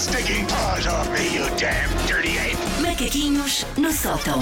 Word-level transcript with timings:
stinking 0.00 0.46
paws 0.46 0.86
off 0.86 1.06
me, 1.12 1.34
you 1.34 1.44
damn 1.58 1.90
dirty 2.06 2.38
ape! 2.38 2.56
Macaquinhos 2.80 3.66
no 3.76 3.92
sótão. 3.92 4.40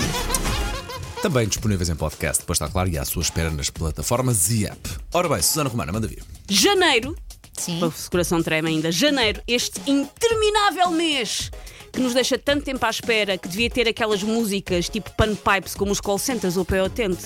Também 1.20 1.48
disponíveis 1.48 1.88
em 1.88 1.96
podcast, 1.96 2.42
depois 2.42 2.56
está 2.56 2.68
claro, 2.68 2.88
e 2.88 2.96
à 2.96 3.04
sua 3.04 3.22
espera 3.22 3.50
nas 3.50 3.68
plataformas 3.68 4.50
e 4.50 4.66
app. 4.66 4.78
Ora 5.12 5.28
bem, 5.28 5.42
Susana 5.42 5.68
Romana, 5.68 5.90
manda 5.90 6.06
vir. 6.06 6.22
Janeiro, 6.48 7.16
Sim. 7.58 7.82
o 7.82 7.92
coração 8.10 8.42
treme 8.42 8.68
ainda, 8.68 8.90
janeiro, 8.90 9.42
este 9.46 9.80
interminável 9.86 10.90
mês 10.90 11.50
que 11.92 12.00
nos 12.00 12.14
deixa 12.14 12.38
tanto 12.38 12.64
tempo 12.64 12.84
à 12.84 12.90
espera 12.90 13.36
que 13.36 13.48
devia 13.48 13.68
ter 13.70 13.88
aquelas 13.88 14.22
músicas 14.22 14.88
tipo 14.88 15.10
panpipes 15.16 15.74
como 15.74 15.90
os 15.90 16.00
call 16.00 16.18
centers 16.18 16.56
ou 16.56 16.64
pé 16.64 16.80
atento. 16.80 17.24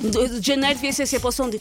De 0.00 0.46
janeiro 0.46 0.76
devia 0.76 0.92
ser 0.92 1.06
sempre 1.06 1.28
o 1.28 1.32
som 1.32 1.48
de 1.48 1.60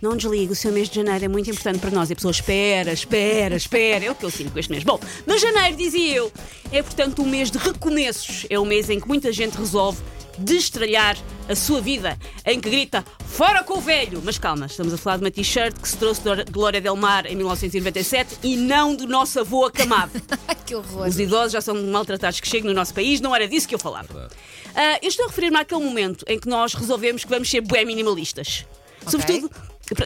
não 0.00 0.16
desligue, 0.16 0.52
o 0.52 0.54
seu 0.54 0.70
mês 0.70 0.88
de 0.88 0.96
janeiro 0.96 1.24
é 1.24 1.28
muito 1.28 1.50
importante 1.50 1.78
para 1.78 1.90
nós. 1.90 2.10
E 2.10 2.12
a 2.12 2.16
pessoa 2.16 2.30
espera, 2.30 2.92
espera, 2.92 3.56
espera. 3.56 4.04
É 4.04 4.10
o 4.10 4.14
que 4.14 4.24
eu 4.24 4.30
sinto 4.30 4.52
com 4.52 4.58
este 4.58 4.70
mês. 4.70 4.84
Bom, 4.84 5.00
mas 5.26 5.40
janeiro, 5.40 5.76
dizia 5.76 6.14
eu, 6.14 6.32
é 6.70 6.82
portanto 6.82 7.22
um 7.22 7.26
mês 7.26 7.50
de 7.50 7.58
recomeços. 7.58 8.46
É 8.50 8.58
o 8.58 8.64
mês 8.64 8.90
em 8.90 9.00
que 9.00 9.08
muita 9.08 9.32
gente 9.32 9.56
resolve 9.56 9.98
destralhar 10.38 11.16
a 11.48 11.54
sua 11.54 11.80
vida, 11.80 12.18
em 12.44 12.60
que 12.60 12.68
grita 12.68 13.04
fora 13.26 13.62
com 13.62 13.78
o 13.78 13.80
velho. 13.80 14.20
Mas 14.24 14.38
calma, 14.38 14.66
estamos 14.66 14.92
a 14.92 14.96
falar 14.96 15.16
de 15.18 15.24
uma 15.24 15.30
t-shirt 15.30 15.78
que 15.78 15.88
se 15.88 15.96
trouxe 15.96 16.20
de 16.20 16.50
Glória 16.50 16.80
Del 16.80 16.96
Mar 16.96 17.26
em 17.26 17.36
1997 17.36 18.38
e 18.42 18.56
não 18.56 18.94
do 18.94 19.06
nosso 19.06 19.40
avô 19.40 19.64
acamado. 19.64 20.12
Que 20.66 20.74
horror. 20.74 21.06
Os 21.06 21.20
idosos 21.20 21.52
já 21.52 21.60
são 21.60 21.80
maltratados 21.80 22.40
que 22.40 22.48
chegam 22.48 22.68
no 22.68 22.74
nosso 22.74 22.92
país, 22.92 23.20
não 23.20 23.32
era 23.32 23.46
disso 23.46 23.68
que 23.68 23.74
eu 23.76 23.78
falava. 23.78 24.28
Ah, 24.74 24.98
eu 25.00 25.08
estou 25.08 25.26
a 25.26 25.28
referir-me 25.28 25.56
àquele 25.58 25.80
momento 25.80 26.24
em 26.26 26.40
que 26.40 26.48
nós 26.48 26.74
resolvemos 26.74 27.22
que 27.22 27.30
vamos 27.30 27.48
ser 27.48 27.60
bem 27.60 27.86
minimalistas. 27.86 28.66
Sobretudo, 29.06 29.48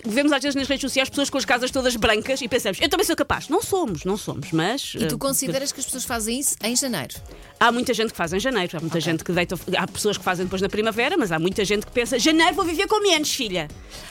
vemos 0.05 0.33
às 0.33 0.43
vezes 0.43 0.55
nas 0.55 0.69
redes 0.69 0.83
sociais 0.83 1.09
pessoas 1.09 1.31
com 1.31 1.39
as 1.39 1.45
casas 1.45 1.71
todas 1.71 1.97
brancas 1.97 2.41
e 2.43 2.49
pensamos, 2.49 2.81
eu 2.81 2.89
também 2.89 3.05
sou 3.05 3.17
capaz. 3.17 3.49
Não 3.49 3.63
somos, 3.63 4.05
não 4.05 4.17
somos, 4.17 4.53
mas. 4.53 4.95
E 4.95 5.07
tu 5.07 5.15
ah, 5.15 5.19
consideras 5.19 5.73
que 5.73 5.81
as 5.81 5.87
pessoas 5.87 6.05
fazem 6.05 6.39
isso 6.39 6.57
em 6.63 6.77
janeiro? 6.77 7.15
Há 7.59 7.73
muita 7.73 7.95
gente 7.95 8.11
que 8.11 8.17
faz 8.17 8.33
em 8.33 8.41
janeiro, 8.41 8.77
há 8.77 8.81
muita 8.81 9.01
gente 9.01 9.25
que 9.25 9.33
deita. 9.33 9.59
Há 9.77 9.87
pessoas 9.87 10.19
que 10.19 10.25
fazem 10.25 10.45
depois 10.45 10.61
na 10.61 10.69
primavera, 10.69 11.17
mas 11.17 11.33
há 11.33 11.39
muita 11.39 11.65
gente 11.65 11.87
que 11.87 11.93
pensa: 11.93 12.19
janeiro 12.19 12.55
vou 12.55 12.65
viver 12.65 12.87
com 12.87 13.01
menos, 13.01 13.33
filha. 13.33 13.69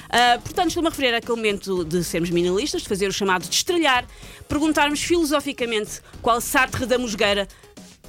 Ah, 0.09 0.39
portanto, 0.43 0.69
estou-me 0.69 0.87
a 0.87 0.91
referir 0.91 1.13
àquele 1.13 1.35
momento 1.35 1.85
de 1.85 2.03
sermos 2.03 2.29
minimalistas, 2.31 2.81
de 2.81 2.87
fazer 2.87 3.07
o 3.07 3.13
chamado 3.13 3.47
de 3.47 3.53
estrelhar, 3.53 4.05
perguntarmos 4.47 5.01
filosoficamente 5.01 6.01
qual 6.21 6.41
Sartre 6.41 6.85
da 6.85 6.97
Mosgueira. 6.97 7.47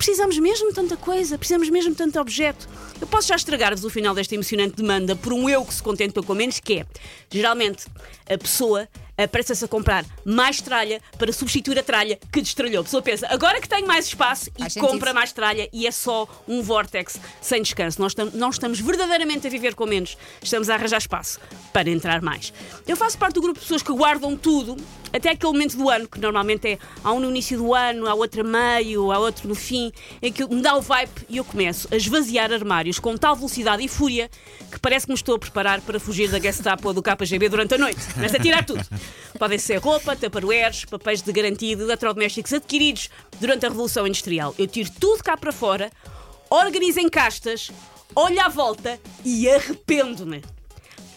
Precisamos 0.00 0.38
mesmo 0.38 0.68
de 0.70 0.74
tanta 0.74 0.96
coisa, 0.96 1.36
precisamos 1.36 1.68
mesmo 1.68 1.90
de 1.90 1.96
tanto 1.98 2.18
objeto. 2.18 2.66
Eu 2.98 3.06
posso 3.06 3.28
já 3.28 3.36
estragar-vos 3.36 3.84
o 3.84 3.90
final 3.90 4.14
desta 4.14 4.34
emocionante 4.34 4.76
demanda 4.76 5.14
por 5.14 5.30
um 5.30 5.46
eu 5.46 5.62
que 5.62 5.74
se 5.74 5.82
contenta 5.82 6.22
com 6.22 6.34
menos, 6.34 6.58
que 6.58 6.78
é, 6.78 6.86
geralmente, 7.30 7.84
a 8.26 8.38
pessoa 8.38 8.88
apressa-se 9.18 9.62
a 9.62 9.68
comprar 9.68 10.06
mais 10.24 10.62
tralha 10.62 11.02
para 11.18 11.30
substituir 11.34 11.78
a 11.78 11.82
tralha 11.82 12.18
que 12.32 12.40
destralhou. 12.40 12.80
A 12.80 12.84
pessoa 12.84 13.02
pensa, 13.02 13.26
agora 13.28 13.60
que 13.60 13.68
tenho 13.68 13.86
mais 13.86 14.06
espaço 14.06 14.50
Faz 14.58 14.72
e 14.72 14.74
sentido. 14.74 14.90
compra 14.90 15.12
mais 15.12 15.32
tralha 15.34 15.68
e 15.70 15.86
é 15.86 15.90
só 15.90 16.26
um 16.48 16.62
vórtex 16.62 17.20
sem 17.42 17.60
descanso. 17.60 18.00
Nós 18.00 18.14
não 18.32 18.48
estamos 18.48 18.80
verdadeiramente 18.80 19.46
a 19.46 19.50
viver 19.50 19.74
com 19.74 19.84
menos, 19.84 20.16
estamos 20.42 20.70
a 20.70 20.76
arranjar 20.76 20.96
espaço 20.96 21.38
para 21.74 21.90
entrar 21.90 22.22
mais. 22.22 22.54
Eu 22.86 22.96
faço 22.96 23.18
parte 23.18 23.34
do 23.34 23.42
grupo 23.42 23.58
de 23.58 23.64
pessoas 23.66 23.82
que 23.82 23.92
guardam 23.92 24.34
tudo 24.34 24.78
até 25.12 25.30
aquele 25.30 25.52
momento 25.52 25.76
do 25.76 25.88
ano, 25.88 26.08
que 26.08 26.20
normalmente 26.20 26.68
é 26.68 26.78
há 27.02 27.12
um 27.12 27.20
no 27.20 27.30
início 27.30 27.58
do 27.58 27.74
ano, 27.74 28.06
há 28.06 28.14
outro 28.14 28.40
a 28.40 28.44
meio, 28.44 29.10
há 29.12 29.18
outro 29.18 29.48
no 29.48 29.54
fim, 29.54 29.92
em 30.22 30.32
que 30.32 30.46
me 30.46 30.62
dá 30.62 30.76
o 30.76 30.80
vibe 30.80 31.10
e 31.28 31.38
eu 31.38 31.44
começo 31.44 31.88
a 31.90 31.96
esvaziar 31.96 32.52
armários 32.52 32.98
com 32.98 33.16
tal 33.16 33.34
velocidade 33.34 33.84
e 33.84 33.88
fúria 33.88 34.30
que 34.70 34.78
parece 34.78 35.06
que 35.06 35.12
me 35.12 35.16
estou 35.16 35.34
a 35.34 35.38
preparar 35.38 35.80
para 35.80 35.98
fugir 35.98 36.30
da 36.30 36.38
Gestapo 36.38 36.88
ou 36.88 36.94
do 36.94 37.02
KGB 37.02 37.48
durante 37.48 37.74
a 37.74 37.78
noite. 37.78 38.00
Começo 38.14 38.36
a 38.36 38.38
tirar 38.38 38.64
tudo. 38.64 38.84
Podem 39.38 39.58
ser 39.58 39.78
roupa, 39.78 40.14
taparoeiros, 40.16 40.84
papéis 40.84 41.22
de 41.22 41.32
garantido, 41.32 41.82
eletrodomésticos 41.82 42.52
adquiridos 42.52 43.10
durante 43.40 43.66
a 43.66 43.68
Revolução 43.68 44.06
Industrial. 44.06 44.54
Eu 44.58 44.66
tiro 44.66 44.90
tudo 44.98 45.22
cá 45.22 45.36
para 45.36 45.52
fora, 45.52 45.90
organizo 46.48 47.00
em 47.00 47.08
castas, 47.08 47.70
olho 48.14 48.40
à 48.40 48.48
volta 48.48 48.98
e 49.24 49.48
arrependo-me. 49.48 50.42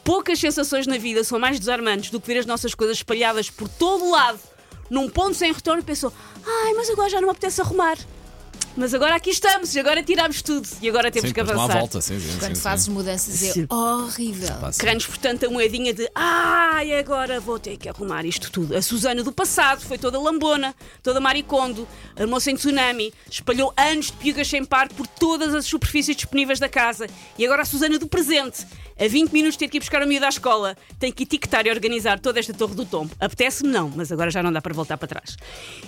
Poucas 0.03 0.39
sensações 0.39 0.85
na 0.85 0.97
vida 0.97 1.23
são 1.23 1.39
mais 1.39 1.59
desarmantes 1.59 2.09
do 2.09 2.19
que 2.19 2.27
ver 2.27 2.39
as 2.39 2.45
nossas 2.45 2.75
coisas 2.75 2.97
espalhadas 2.97 3.49
por 3.49 3.69
todo 3.69 4.03
o 4.03 4.11
lado, 4.11 4.39
num 4.89 5.09
ponto 5.09 5.33
sem 5.33 5.51
retorno, 5.51 5.81
e 5.81 5.85
pensou: 5.85 6.11
ai, 6.45 6.73
mas 6.73 6.89
agora 6.89 7.09
já 7.09 7.21
não 7.21 7.27
me 7.27 7.31
apetece 7.31 7.61
arrumar. 7.61 7.97
Mas 8.75 8.91
agora 8.91 9.13
aqui 9.15 9.29
estamos, 9.29 9.75
e 9.75 9.79
agora 9.79 10.01
tiramos 10.01 10.41
tudo, 10.41 10.67
e 10.81 10.89
agora 10.89 11.11
temos 11.11 11.29
sim, 11.29 11.33
que 11.33 11.39
avançar. 11.39 11.77
volta, 11.77 12.01
sim, 12.01 12.19
sim, 12.19 12.39
Quando 12.39 12.55
sim, 12.55 12.61
fazes 12.61 12.85
sim. 12.85 12.91
mudanças 12.91 13.43
é 13.43 13.51
Sim. 13.51 13.67
horrível. 13.69 14.49
Queremos, 14.79 15.05
portanto, 15.05 15.45
a 15.45 15.49
moedinha 15.49 15.93
de 15.93 16.09
ai, 16.15 16.97
agora 16.97 17.39
vou 17.39 17.59
ter 17.59 17.77
que 17.77 17.87
arrumar 17.87 18.25
isto 18.25 18.51
tudo. 18.51 18.75
A 18.75 18.81
Susana 18.81 19.21
do 19.21 19.31
passado 19.31 19.81
foi 19.81 19.99
toda 19.99 20.19
lambona, 20.19 20.73
toda 21.03 21.19
maricondo, 21.19 21.87
armou-se 22.15 22.49
em 22.49 22.55
tsunami, 22.55 23.13
espalhou 23.29 23.71
anos 23.77 24.07
de 24.07 24.13
piugas 24.13 24.47
sem 24.47 24.65
par 24.65 24.89
por 24.89 25.05
todas 25.05 25.53
as 25.53 25.65
superfícies 25.67 26.15
disponíveis 26.15 26.59
da 26.59 26.67
casa. 26.67 27.05
E 27.37 27.45
agora 27.45 27.61
a 27.61 27.65
Susana 27.65 27.99
do 27.99 28.07
presente, 28.07 28.65
a 28.99 29.07
20 29.07 29.31
minutos 29.31 29.57
ter 29.57 29.67
que 29.67 29.77
ir 29.77 29.79
buscar 29.79 30.01
o 30.03 30.07
miúdo 30.07 30.25
à 30.25 30.29
escola, 30.29 30.75
tem 30.99 31.11
que 31.11 31.23
etiquetar 31.23 31.65
e 31.65 31.69
organizar 31.71 32.19
toda 32.19 32.39
esta 32.39 32.53
torre 32.53 32.75
do 32.75 32.85
tombo. 32.85 33.11
Apetece-me 33.19 33.71
não, 33.71 33.91
mas 33.95 34.11
agora 34.11 34.29
já 34.31 34.41
não 34.43 34.51
dá 34.51 34.61
para 34.61 34.73
voltar 34.73 34.97
para 34.97 35.07
trás. 35.07 35.35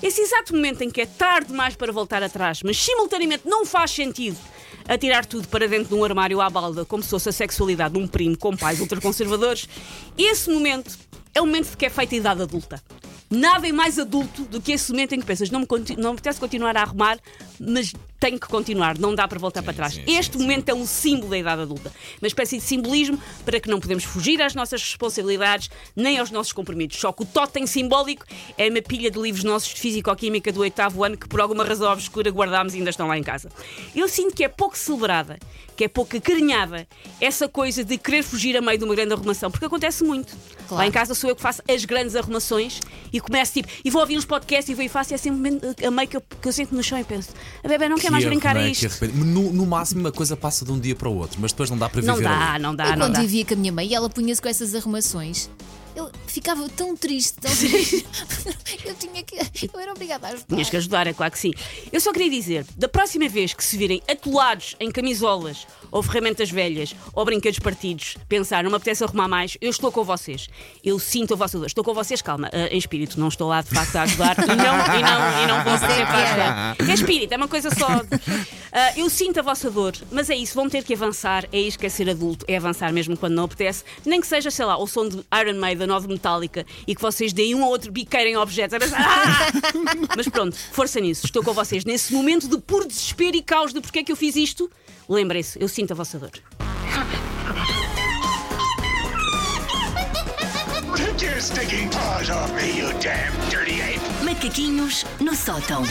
Esse 0.01 0.21
exato 0.21 0.53
momento 0.53 0.81
em 0.81 0.89
que 0.89 1.01
é 1.01 1.05
tarde 1.05 1.47
demais 1.47 1.75
para 1.75 1.91
voltar 1.91 2.23
atrás, 2.23 2.61
mas 2.63 2.77
simultaneamente 2.77 3.47
não 3.47 3.65
faz 3.65 3.91
sentido 3.91 4.37
atirar 4.87 5.25
tudo 5.25 5.47
para 5.47 5.67
dentro 5.67 5.89
de 5.89 5.93
um 5.95 6.03
armário 6.03 6.39
à 6.41 6.49
balda, 6.49 6.85
como 6.85 7.01
se 7.03 7.09
fosse 7.09 7.29
a 7.29 7.31
sexualidade 7.31 7.93
de 7.95 7.99
um 7.99 8.07
primo 8.07 8.37
com 8.37 8.55
pais 8.55 8.79
ultraconservadores, 8.79 9.67
esse 10.17 10.49
momento 10.49 10.97
é 11.33 11.41
o 11.41 11.45
momento 11.45 11.71
de 11.71 11.77
que 11.77 11.85
é 11.85 11.89
feita 11.89 12.15
a 12.15 12.17
idade 12.17 12.41
adulta. 12.41 12.81
Nada 13.29 13.67
é 13.67 13.71
mais 13.71 13.97
adulto 13.97 14.43
do 14.43 14.61
que 14.61 14.71
esse 14.71 14.91
momento 14.91 15.13
em 15.15 15.19
que 15.19 15.25
pensas, 15.25 15.49
não 15.49 15.61
me, 15.61 15.65
conti- 15.65 15.95
não 15.95 16.11
me 16.11 16.19
apetece 16.19 16.39
continuar 16.39 16.77
a 16.77 16.81
arrumar, 16.83 17.17
mas 17.59 17.91
tenho 18.25 18.39
que 18.39 18.47
continuar, 18.47 18.97
não 18.97 19.13
dá 19.13 19.27
para 19.27 19.37
voltar 19.37 19.61
para 19.61 19.71
trás. 19.71 19.93
sim, 19.93 20.03
este 20.07 20.35
momento 20.35 20.67
é 20.69 20.73
um 20.73 20.83
símbolo 20.83 21.29
da 21.29 21.37
idade 21.37 21.61
adulta, 21.61 21.91
uma 22.19 22.27
espécie 22.27 22.57
de 22.57 22.63
simbolismo 22.63 23.19
para 23.45 23.59
que 23.59 23.69
não 23.69 23.79
podemos 23.79 24.03
fugir 24.03 24.41
às 24.41 24.55
nossas 24.55 24.81
responsabilidades 24.81 25.69
nem 25.95 26.17
aos 26.17 26.31
nossos 26.31 26.51
compromissos. 26.51 26.99
Só 26.99 27.11
que 27.11 27.21
o 27.21 27.25
totem 27.25 27.67
simbólico 27.67 28.25
é 28.57 28.67
uma 28.67 28.81
pilha 28.81 29.11
de 29.11 29.19
livros 29.19 29.43
nossos 29.43 29.75
de 29.75 29.79
Físico-Química 29.79 30.51
do 30.51 30.61
oitavo 30.61 31.03
ano 31.03 31.15
que 31.15 31.27
por 31.27 31.39
alguma 31.39 31.63
razão 31.63 31.91
obscura 31.91 32.31
guardámos 32.31 32.73
e 32.73 32.77
ainda 32.77 32.89
estão 32.89 33.07
lá 33.07 33.15
em 33.15 33.23
casa. 33.23 33.51
Eu 33.95 34.07
sinto 34.07 34.35
que 34.35 34.43
é 34.43 34.47
pouco 34.47 34.75
celebrada, 34.75 35.37
que 35.75 35.83
é 35.83 35.87
pouco 35.87 36.15
acarinhada 36.17 36.87
essa 37.19 37.47
coisa 37.47 37.83
de 37.83 37.97
querer 37.97 38.23
fugir 38.23 38.55
a 38.57 38.61
meio 38.61 38.77
de 38.77 38.85
uma 38.85 38.95
grande 38.95 39.13
arrumação, 39.13 39.51
porque 39.51 39.65
acontece 39.65 40.03
muito. 40.03 40.35
Claro. 40.67 40.75
Lá 40.75 40.87
em 40.87 40.91
casa 40.91 41.13
sou 41.13 41.29
eu 41.29 41.35
que 41.35 41.41
faço 41.41 41.61
as 41.69 41.85
grandes 41.85 42.15
arrumações 42.15 42.79
e 43.11 43.19
começo 43.19 43.53
tipo, 43.53 43.69
e 43.83 43.89
vou 43.89 44.01
ouvir 44.01 44.17
uns 44.17 44.25
podcasts 44.25 44.69
e 44.69 44.73
vou 44.73 44.83
e 44.83 44.89
faço, 44.89 45.13
e 45.13 45.15
é 45.15 45.17
sempre 45.17 45.37
momento, 45.37 45.85
a 45.85 45.91
meio 45.91 46.07
que 46.07 46.17
eu, 46.17 46.21
que 46.21 46.47
eu 46.47 46.53
sento 46.53 46.73
no 46.73 46.81
chão 46.81 46.97
e 46.97 47.03
penso, 47.03 47.29
a 47.63 47.67
bebê 47.67 47.89
não 47.89 47.97
quer 47.97 48.09
mais 48.09 48.14
Que 48.23 48.29
brincar 48.29 48.49
a 48.55 48.59
arrumei, 48.59 48.75
que 48.75 48.85
isto. 48.85 49.05
No, 49.13 49.51
no 49.53 49.65
máximo 49.65 50.07
a 50.07 50.11
coisa 50.11 50.35
passa 50.37 50.63
de 50.65 50.71
um 50.71 50.79
dia 50.79 50.95
para 50.95 51.09
o 51.09 51.15
outro, 51.17 51.37
mas 51.41 51.51
depois 51.51 51.69
não 51.69 51.77
dá 51.77 51.89
para 51.89 52.01
viver 52.01 52.13
Não 52.13 52.21
dá, 52.21 52.53
ali. 52.53 52.63
não 52.63 52.75
dá, 52.75 52.85
eu 52.85 52.91
não 52.91 52.97
quando 53.07 53.13
dá. 53.13 53.21
vivia 53.21 53.45
com 53.45 53.53
a 53.53 53.57
minha 53.57 53.71
mãe 53.71 53.87
e 53.87 53.93
ela 53.95 54.09
punha-se 54.09 54.41
com 54.41 54.47
essas 54.49 54.73
arrumações, 54.75 55.49
eu 55.95 56.11
ficava 56.27 56.67
tão 56.69 56.95
triste, 56.95 57.37
tão 57.39 57.55
triste. 57.55 58.05
eu 58.83 58.93
tinha 58.95 59.23
que. 59.23 59.35
Eu 59.73 59.79
era 59.79 59.91
obrigada 59.91 60.27
a 60.27 60.29
ajudar. 60.31 60.47
Tinhas 60.47 60.69
que 60.69 60.77
ajudar, 60.77 61.07
é 61.07 61.13
claro 61.13 61.31
que 61.31 61.39
sim. 61.39 61.51
Eu 61.91 62.01
só 62.01 62.11
queria 62.11 62.29
dizer, 62.29 62.65
da 62.75 62.87
próxima 62.87 63.27
vez 63.29 63.53
que 63.53 63.63
se 63.63 63.77
virem 63.77 64.01
atolados 64.07 64.75
em 64.79 64.91
camisolas 64.91 65.65
ou 65.91 66.03
ferramentas 66.03 66.49
velhas 66.49 66.95
ou 67.13 67.23
brinquedos 67.23 67.59
partidos, 67.59 68.17
pensar, 68.27 68.63
não 68.63 68.69
me 68.69 68.75
apetece 68.75 69.03
arrumar 69.03 69.27
mais, 69.27 69.57
eu 69.61 69.69
estou 69.69 69.91
com 69.91 70.03
vocês. 70.03 70.49
Eu 70.83 70.99
sinto 70.99 71.33
a 71.33 71.37
vossa 71.37 71.57
dor. 71.57 71.67
Estou 71.67 71.83
com 71.83 71.93
vocês, 71.93 72.21
calma, 72.21 72.49
ah, 72.51 72.67
em 72.69 72.77
espírito, 72.77 73.19
não 73.19 73.29
estou 73.29 73.47
lá 73.47 73.61
de 73.61 73.69
facto 73.69 73.95
a 73.95 74.01
ajudar 74.01 74.35
e 74.37 74.47
não, 74.47 74.55
e 74.55 75.01
não, 75.01 75.43
e 75.43 75.47
não 75.47 75.63
vou 75.63 75.75
Isso 75.75 75.85
é 75.85 76.05
para 76.05 76.19
é. 76.19 76.25
ajudar. 76.25 76.75
É 76.89 76.93
espírito, 76.93 77.33
é 77.33 77.37
uma 77.37 77.47
coisa 77.47 77.69
só. 77.69 77.87
Ah, 78.77 78.91
eu 78.97 79.09
sinto 79.09 79.39
a 79.39 79.41
vossa 79.41 79.71
dor, 79.71 79.93
mas 80.11 80.29
é 80.29 80.35
isso, 80.35 80.53
vão 80.53 80.69
ter 80.69 80.83
que 80.83 80.93
avançar. 80.93 81.47
É 81.49 81.57
isto 81.57 81.79
que 81.79 81.85
é 81.85 81.89
ser 81.89 82.09
adulto, 82.09 82.43
é 82.45 82.57
avançar 82.57 82.91
mesmo 82.91 83.15
quando 83.15 83.33
não 83.33 83.45
apetece. 83.45 83.85
Nem 84.05 84.19
que 84.19 84.27
seja, 84.27 84.51
sei 84.51 84.65
lá, 84.65 84.77
o 84.77 84.85
som 84.85 85.07
de 85.07 85.23
Iron 85.39 85.57
Maiden 85.57 85.84
ou 85.93 85.99
de 85.99 86.07
Metallica 86.07 86.65
e 86.87 86.95
que 86.95 87.01
vocês 87.01 87.31
deem 87.33 87.55
um 87.55 87.63
ou 87.63 87.69
outro 87.69 87.91
biqueiro 87.91 88.29
em 88.29 88.37
objetos. 88.37 88.73
É 88.91 88.95
"Ah!" 88.95 89.51
Mas 90.15 90.27
pronto, 90.27 90.55
força 90.71 90.99
nisso. 90.99 91.25
Estou 91.25 91.43
com 91.43 91.53
vocês 91.53 91.85
nesse 91.85 92.13
momento 92.13 92.47
de 92.47 92.57
puro 92.59 92.87
desespero 92.87 93.35
e 93.35 93.41
caos 93.41 93.73
de 93.73 93.81
porque 93.81 93.99
é 93.99 94.03
que 94.03 94.11
eu 94.11 94.15
fiz 94.15 94.35
isto. 94.35 94.69
Lembrem-se, 95.07 95.61
eu 95.61 95.67
sinto 95.67 95.91
a 95.91 95.95
vossa 95.95 96.17
dor. 96.17 96.31
Take 100.95 101.25
your 101.25 101.39
stinking 101.39 101.89
paws 101.89 102.29
off 102.29 102.51
me, 102.53 102.77
you 102.77 102.91
damn 102.99 103.31
dirty 103.49 103.81
ape! 103.81 104.01
Macaquinhos 104.23 105.05
no 105.19 105.35
sótão. 105.35 105.83